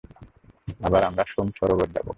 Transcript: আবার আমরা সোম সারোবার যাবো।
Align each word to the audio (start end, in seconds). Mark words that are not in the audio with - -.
আবার 0.79 1.01
আমরা 1.03 1.23
সোম 1.27 1.47
সারোবার 1.57 1.89
যাবো। 1.95 2.09